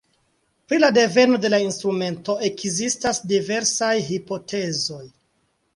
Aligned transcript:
Pri 0.71 0.79
la 0.79 0.89
deveno 0.95 1.37
de 1.43 1.51
la 1.55 1.59
instrumento 1.67 2.39
ekzistas 2.49 3.21
diversaj 3.35 3.95
hipotezoj. 4.11 5.03